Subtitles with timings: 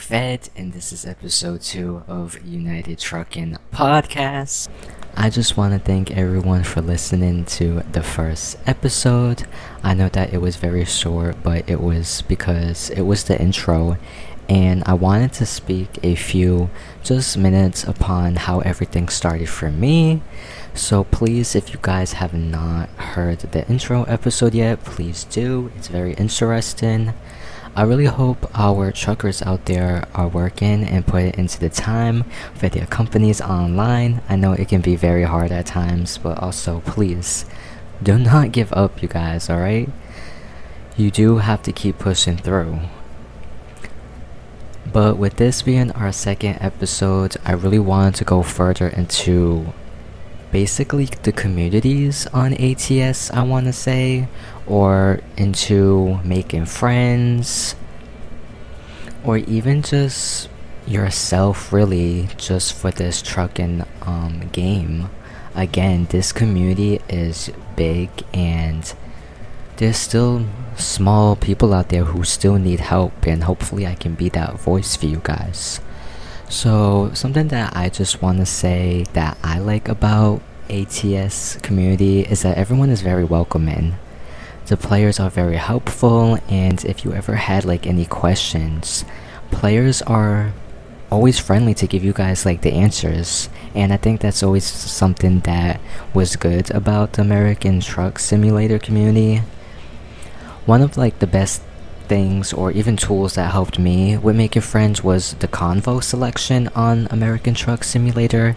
[0.00, 4.68] Fed, and this is episode two of United Trucking Podcast.
[5.14, 9.44] I just want to thank everyone for listening to the first episode.
[9.84, 13.98] I know that it was very short, but it was because it was the intro,
[14.48, 16.70] and I wanted to speak a few
[17.04, 20.22] just minutes upon how everything started for me.
[20.74, 25.70] So please, if you guys have not heard the intro episode yet, please do.
[25.76, 27.12] It's very interesting.
[27.76, 32.24] I really hope our truckers out there are working and put it into the time
[32.54, 34.22] for their companies online.
[34.28, 37.46] I know it can be very hard at times, but also please
[38.02, 39.88] do not give up, you guys, alright?
[40.96, 42.80] You do have to keep pushing through.
[44.92, 49.72] But with this being our second episode, I really wanted to go further into
[50.50, 54.28] basically the communities on ATS, I want to say,
[54.70, 57.74] or into making friends,
[59.24, 60.48] or even just
[60.86, 65.10] yourself, really, just for this trucking um, game.
[65.54, 68.94] Again, this community is big and
[69.76, 74.28] there's still small people out there who still need help, and hopefully, I can be
[74.28, 75.80] that voice for you guys.
[76.48, 82.42] So, something that I just want to say that I like about ATS community is
[82.42, 83.94] that everyone is very welcoming.
[84.70, 89.04] The players are very helpful, and if you ever had like any questions,
[89.50, 90.52] players are
[91.10, 93.48] always friendly to give you guys like the answers.
[93.74, 95.80] And I think that's always something that
[96.14, 99.42] was good about the American Truck Simulator community.
[100.66, 101.62] One of like the best
[102.06, 107.08] things or even tools that helped me with making friends was the convo selection on
[107.10, 108.54] American Truck Simulator.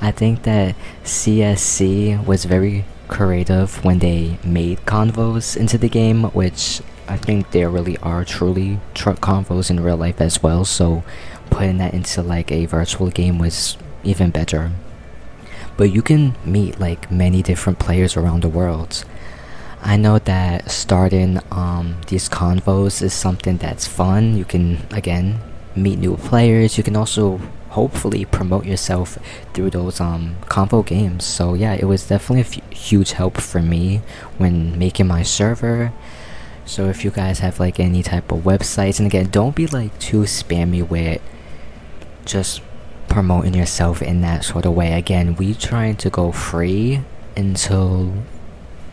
[0.00, 0.74] I think that
[1.04, 7.68] CSC was very creative when they made convos into the game, which I think there
[7.68, 10.64] really are truly truck convos in real life as well.
[10.64, 11.04] So
[11.50, 14.72] putting that into like a virtual game was even better.
[15.76, 19.04] But you can meet like many different players around the world.
[19.82, 24.36] I know that starting um, these convos is something that's fun.
[24.38, 25.40] You can again
[25.76, 26.78] meet new players.
[26.78, 27.40] You can also
[27.72, 29.18] hopefully promote yourself
[29.54, 31.24] through those um convo games.
[31.24, 34.02] So yeah, it was definitely a huge help for me
[34.38, 35.92] when making my server.
[36.64, 39.98] So if you guys have like any type of websites, and again, don't be like
[39.98, 41.20] too spammy with
[42.24, 42.62] just
[43.08, 44.92] promoting yourself in that sort of way.
[44.92, 47.00] Again, we trying to go free
[47.36, 48.12] until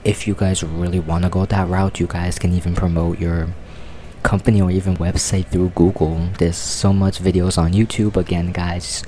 [0.04, 3.50] if you guys really want to go that route, you guys can even promote your
[4.24, 6.30] company or even website through Google.
[6.38, 8.18] There's so much videos on YouTube.
[8.18, 9.04] Again, guys,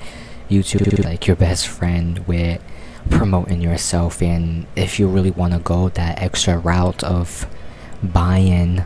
[0.50, 2.62] YouTube is like your best friend with
[3.10, 4.22] promoting yourself.
[4.22, 7.48] And if you really want to go that extra route of
[8.04, 8.86] buying,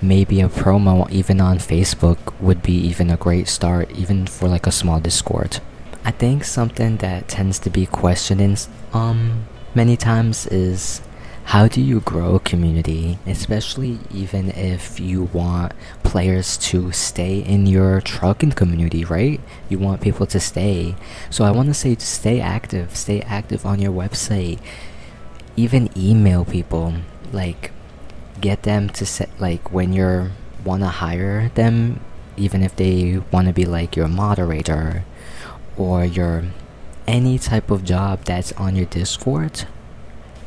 [0.00, 4.66] maybe a promo even on Facebook would be even a great start, even for like
[4.66, 5.60] a small Discord.
[6.04, 11.00] I think something that tends to be questioned um many times is
[11.44, 15.72] how do you grow a community, especially even if you want
[16.02, 19.40] players to stay in your trucking community, right?
[19.68, 20.96] You want people to stay.
[21.30, 24.58] So I want to say stay active, stay active on your website.
[25.56, 26.94] Even email people,
[27.32, 27.70] like
[28.40, 30.32] get them to set like when you're
[30.64, 32.00] want to hire them
[32.36, 35.04] even if they want to be like your moderator
[35.76, 36.44] or your
[37.06, 39.66] any type of job that's on your Discord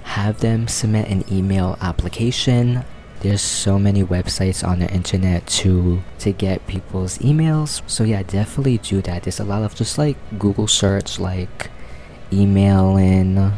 [0.07, 2.85] have them submit an email application.
[3.19, 7.81] There's so many websites on the internet to to get people's emails.
[7.90, 9.23] So yeah, definitely do that.
[9.23, 11.69] There's a lot of just like Google search like
[12.31, 13.53] email and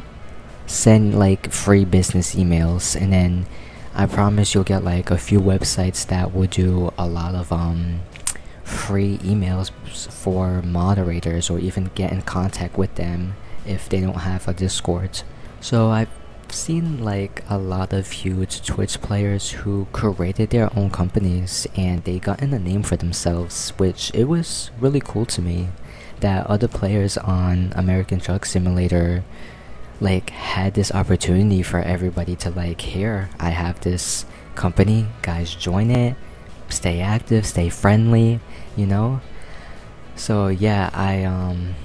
[0.65, 3.45] send like free business emails and then
[3.95, 8.01] I promise you'll get like a few websites that will do a lot of um
[8.63, 9.71] free emails
[10.11, 13.35] for moderators or even get in contact with them
[13.65, 15.21] if they don't have a Discord.
[15.61, 15.89] So
[16.49, 22.03] I've seen like a lot of huge Twitch players who created their own companies and
[22.03, 25.69] they got in a name for themselves, which it was really cool to me
[26.21, 29.23] that other players on American Truck Simulator
[30.01, 34.25] like had this opportunity for everybody to like here I have this
[34.55, 36.15] company, guys join it,
[36.67, 38.39] stay active, stay friendly,
[38.75, 39.21] you know?
[40.15, 41.75] So yeah, I um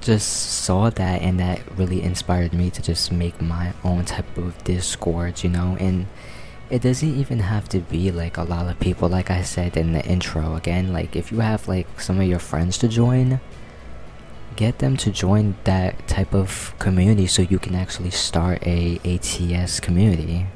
[0.00, 4.62] just saw that and that really inspired me to just make my own type of
[4.64, 6.06] discord you know and
[6.70, 9.92] it doesn't even have to be like a lot of people like i said in
[9.92, 13.40] the intro again like if you have like some of your friends to join
[14.58, 19.78] get them to join that type of community so you can actually start a ats
[19.78, 20.46] community.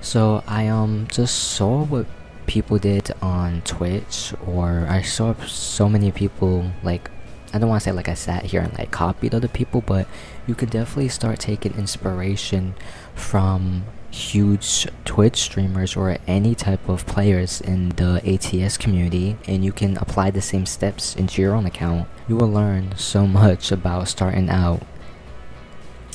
[0.00, 2.06] So I um just saw what
[2.48, 7.08] people did on Twitch, or I saw so many people like
[7.56, 10.06] I don't want to say like I sat here and like copied other people, but
[10.46, 12.74] you could definitely start taking inspiration
[13.14, 19.72] from huge Twitch streamers or any type of players in the ATS community, and you
[19.72, 22.08] can apply the same steps into your own account.
[22.28, 24.82] You will learn so much about starting out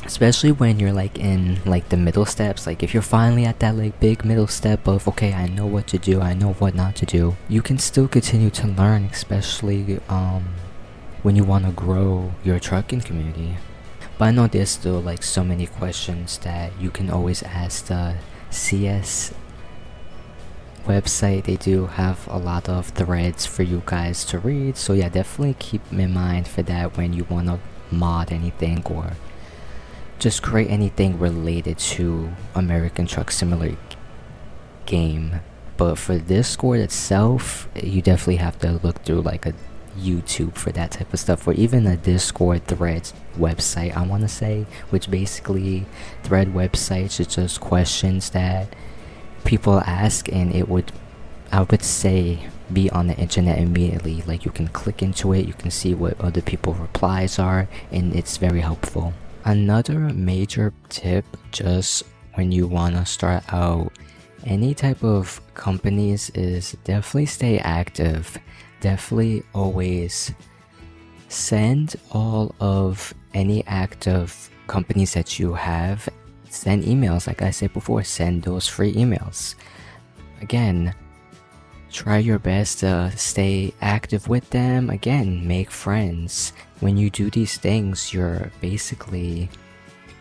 [0.04, 3.76] especially when you're like in like the middle steps like if you're finally at that
[3.76, 6.96] like big middle step of okay i know what to do i know what not
[6.96, 10.44] to do you can still continue to learn especially um
[11.23, 13.57] when you want to grow your trucking community.
[14.18, 18.15] But i know there's still like so many questions that you can always ask the
[18.50, 19.33] cs
[20.85, 21.45] website.
[21.45, 24.77] They do have a lot of threads for you guys to read.
[24.77, 27.59] So yeah definitely keep in mind for that when you want to
[27.91, 29.13] mod anything or
[30.19, 33.77] just create anything related to American Truck Simulator
[34.85, 35.41] game.
[35.77, 39.53] But for Discord itself, you definitely have to look through like a
[39.98, 44.28] YouTube for that type of stuff, or even a Discord threads website, I want to
[44.28, 45.86] say, which basically
[46.24, 48.76] thread websites it's just questions that
[49.44, 50.92] people ask, and it would,
[51.52, 54.22] I would say, be on the internet immediately.
[54.26, 58.16] Like you can click into it, you can see what other people replies are, and
[58.16, 59.14] it's very helpful.
[59.44, 62.04] Another major tip just
[62.36, 63.92] when you want to start out
[64.46, 68.38] any type of companies is definitely stay active.
[68.81, 70.33] Definitely always
[71.30, 76.10] send all of any active companies that you have.
[76.50, 79.56] Send emails, like I said before, send those free emails.
[80.42, 80.94] Again,
[81.92, 84.89] try your best to stay active with them.
[84.89, 86.51] Again, make friends.
[86.80, 89.50] When you do these things, you're basically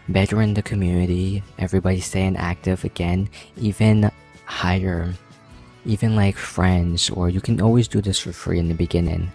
[0.08, 1.42] bettering the community.
[1.58, 3.28] Everybody staying active again.
[3.56, 4.10] Even
[4.44, 5.14] hire,
[5.84, 9.30] even like friends, or you can always do this for free in the beginning.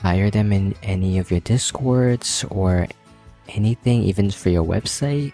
[0.00, 2.86] Hire them in any of your discords or
[3.48, 5.32] anything, even for your website.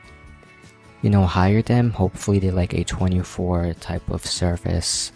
[1.02, 1.90] You know, hire them.
[1.90, 5.12] Hopefully, they like a 24 type of service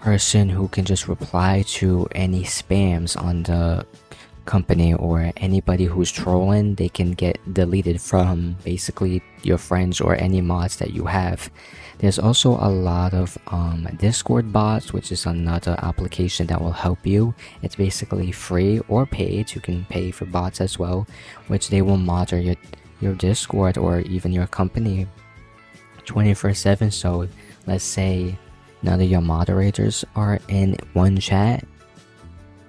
[0.00, 3.86] person who can just reply to any spams on the
[4.44, 10.40] company or anybody who's trolling they can get deleted from basically your friends or any
[10.40, 11.50] mods that you have.
[11.98, 17.06] There's also a lot of um, discord bots which is another application that will help
[17.06, 17.34] you.
[17.62, 19.54] It's basically free or paid.
[19.54, 21.06] You can pay for bots as well
[21.48, 22.56] which they will monitor your
[23.00, 25.06] your discord or even your company
[26.06, 27.28] 24 7 so
[27.66, 28.38] let's say
[28.84, 31.64] now that your moderators are in one chat,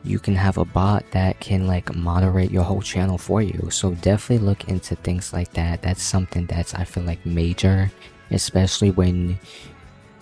[0.06, 3.70] you can have a bot that can like moderate your whole channel for you.
[3.72, 5.82] So definitely look into things like that.
[5.82, 7.92] That's something that's I feel like major,
[8.30, 9.40] especially when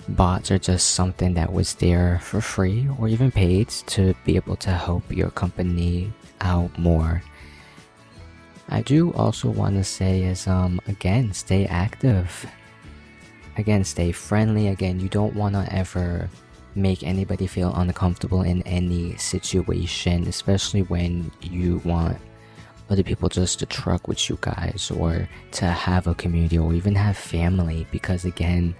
[0.08, 4.56] bots are just something that was there for free or even paid to be able
[4.58, 7.22] to help your company out more.
[8.70, 12.46] I do also want to say is um again stay active
[13.58, 16.30] again stay friendly again you don't want to ever
[16.76, 22.18] make anybody feel uncomfortable in any situation especially when you want
[22.90, 26.96] other people just to truck with you guys or to have a community or even
[26.96, 28.76] have family because again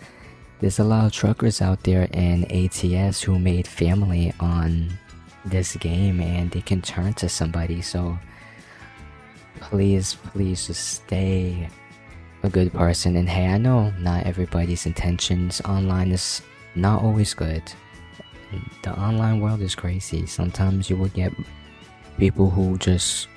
[0.60, 4.90] there's a lot of truckers out there in ATS who made family on
[5.46, 8.18] this game and they can turn to somebody so
[9.60, 11.68] please please just stay
[12.44, 13.16] a good person.
[13.16, 16.42] And hey, I know not everybody's intentions online is
[16.76, 17.64] not always good.
[18.84, 20.26] The online world is crazy.
[20.26, 21.34] Sometimes you will get
[22.18, 23.28] people who just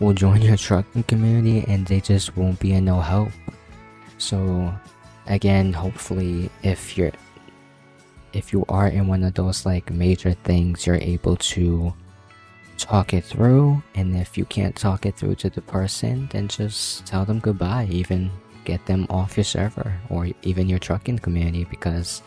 [0.00, 3.30] will join your trucking community and they just won't be in no help.
[4.18, 4.72] So
[5.26, 7.12] again, hopefully if you're
[8.32, 11.94] if you are in one of those like major things, you're able to
[12.76, 17.06] talk it through and if you can't talk it through to the person then just
[17.06, 18.30] tell them goodbye even
[18.64, 22.22] get them off your server or even your trucking community because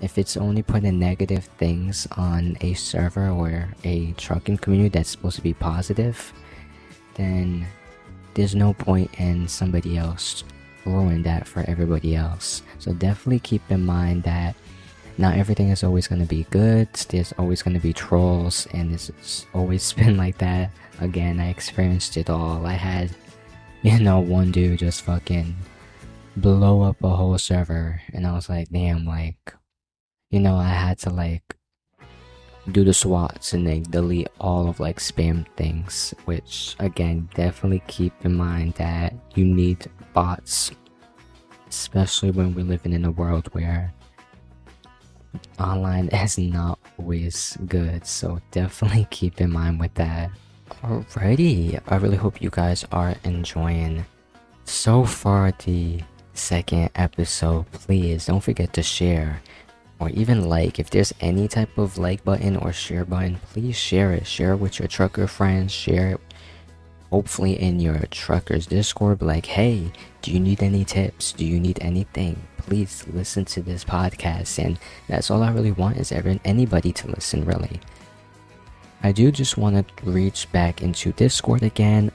[0.00, 5.36] if it's only putting negative things on a server or a trucking community that's supposed
[5.36, 6.32] to be positive
[7.14, 7.66] then
[8.34, 10.44] there's no point in somebody else
[10.84, 14.54] ruin that for everybody else so definitely keep in mind that
[15.18, 16.92] not everything is always going to be good.
[17.08, 20.70] There's always going to be trolls, and it's always been like that.
[21.00, 22.66] Again, I experienced it all.
[22.66, 23.10] I had,
[23.82, 25.54] you know, one dude just fucking
[26.36, 29.54] blow up a whole server, and I was like, damn, like,
[30.30, 31.56] you know, I had to like
[32.72, 38.12] do the swats and then delete all of like spam things which again definitely keep
[38.24, 40.72] in mind that you need bots
[41.68, 43.94] especially when we're living in a world where
[45.58, 48.06] online is not always good.
[48.06, 50.30] So definitely keep in mind with that.
[50.82, 54.04] Alrighty, I really hope you guys are enjoying
[54.64, 56.00] so far the
[56.34, 57.70] second episode.
[57.72, 59.40] Please don't forget to share
[59.98, 60.78] or even like.
[60.78, 64.26] If there's any type of like button or share button, please share it.
[64.26, 66.20] Share it with your trucker friends, share it
[67.10, 69.22] hopefully in your truckers discord.
[69.22, 71.32] Like hey do you need any tips?
[71.32, 72.36] Do you need anything?
[72.58, 74.58] Please listen to this podcast.
[74.62, 77.80] And that's all i really want is everyone anybody to listen really.
[79.02, 82.10] I do just want to reach back into discord again.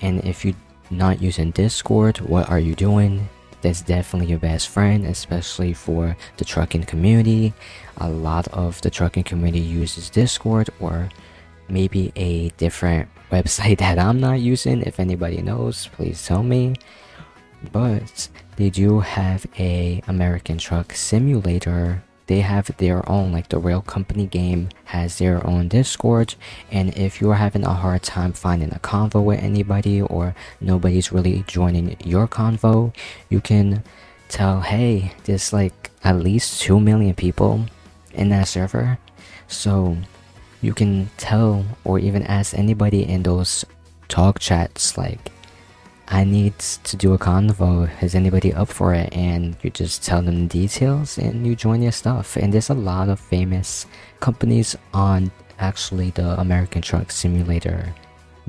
[0.00, 0.54] And if you're
[0.90, 3.28] not using discord what are you doing
[3.64, 7.52] that's definitely your best friend especially for the trucking community
[7.98, 11.08] a lot of the trucking community uses discord or
[11.68, 14.82] maybe a different website that I'm not using.
[14.82, 16.74] If anybody knows, please tell me.
[17.72, 22.02] But they do have a American Truck Simulator.
[22.26, 26.34] They have their own, like the rail company game has their own Discord.
[26.70, 31.44] And if you're having a hard time finding a convo with anybody or nobody's really
[31.46, 32.94] joining your convo,
[33.28, 33.82] you can
[34.28, 37.66] tell, hey, there's like at least 2 million people
[38.12, 38.98] in that server.
[39.48, 39.98] So
[40.62, 43.64] you can tell or even ask anybody in those
[44.08, 45.30] talk chats like
[46.14, 47.90] I need to do a convo.
[48.00, 49.12] Is anybody up for it?
[49.12, 52.36] And you just tell them the details and you join your stuff.
[52.36, 53.84] And there's a lot of famous
[54.20, 57.92] companies on actually the American Truck Simulator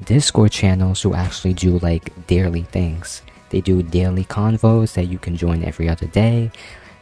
[0.03, 3.23] Discord channels who actually do like daily things.
[3.49, 6.51] They do daily convos that you can join every other day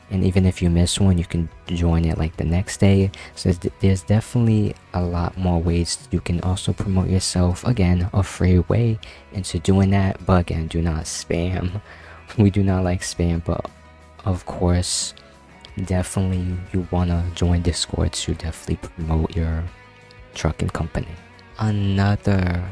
[0.10, 3.12] and even if you miss one you can join it like the next day.
[3.36, 7.66] So there's definitely a lot more ways you can also promote yourself.
[7.66, 9.00] Again a free way
[9.32, 10.26] into doing that.
[10.26, 11.82] But again do not spam.
[12.38, 13.70] We do not like spam but
[14.26, 15.14] of course
[15.86, 19.64] definitely you want to join discord to definitely promote your
[20.34, 21.08] trucking company.
[21.60, 22.64] Another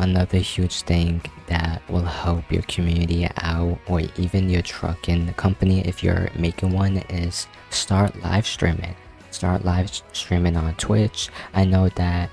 [0.00, 6.02] another huge thing that will help your community out or even your trucking company if
[6.02, 8.94] you're making one is start live streaming.
[9.30, 11.28] Start live streaming on twitch.
[11.54, 12.30] I know that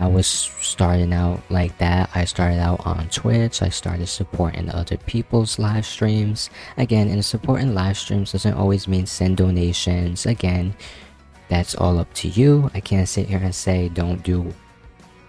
[0.00, 2.10] i was starting out like that.
[2.14, 3.62] I started out on twitch.
[3.62, 6.50] I started supporting other people's live streams.
[6.76, 10.26] Again and supporting live streams doesn't always mean send donations.
[10.26, 10.74] Again
[11.48, 12.70] that's all up to you.
[12.74, 14.52] I can't sit here and say don't do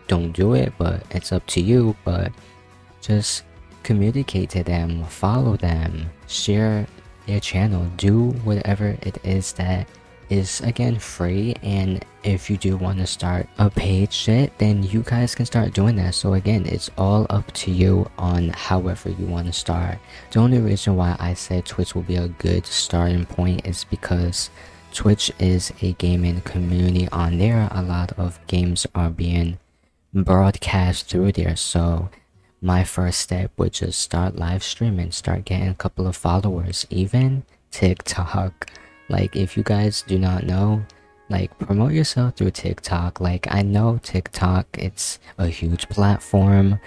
[0.07, 1.95] don't do it, but it's up to you.
[2.03, 2.31] But
[3.01, 3.43] just
[3.83, 6.87] communicate to them, follow them, share
[7.27, 9.87] their channel, do whatever it is that
[10.29, 15.01] is again free and if you do want to start a page shit then you
[15.03, 19.25] guys can start doing that so again it's all up to you on however you
[19.25, 19.99] want to start
[20.31, 24.49] the only reason why i said twitch will be a good starting point is because
[24.91, 29.57] twitch is a gaming community on there a lot of games are being
[30.23, 31.55] broadcast through there.
[31.55, 32.09] So
[32.61, 37.43] my first step would just start live streaming, start getting a couple of followers, even
[37.71, 38.71] TikTok.
[39.09, 40.83] Like if you guys do not know,
[41.29, 43.19] like promote yourself through TikTok.
[43.19, 46.79] Like I know TikTok, it's a huge platform,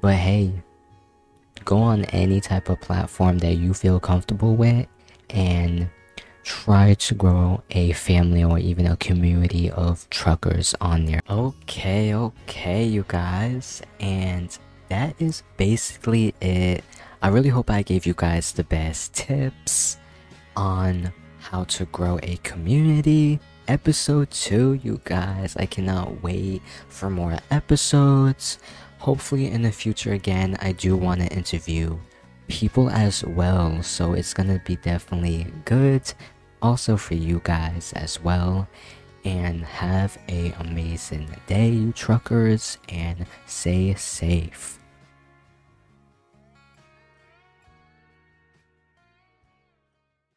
[0.00, 0.52] but hey,
[1.64, 4.86] go on any type of platform that you feel comfortable with
[5.30, 5.88] and
[6.44, 11.20] try to grow a family or even a community of truckers on there.
[11.28, 14.56] Okay, okay, you guys, and
[14.88, 16.84] that is basically it.
[17.22, 19.96] I really hope I gave you guys the best tips
[20.54, 23.40] on how to grow a community.
[23.66, 25.56] Episode 2, you guys.
[25.56, 28.58] I cannot wait for more episodes.
[28.98, 31.98] Hopefully, in the future, again, I do want to interview
[32.48, 36.02] people as well so it's gonna be definitely good
[36.64, 38.66] also for you guys as well.
[39.24, 44.78] And have a amazing day, you truckers, and stay safe.